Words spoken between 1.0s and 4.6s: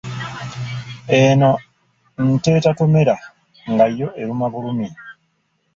Eno nte etatomera nga yo eruma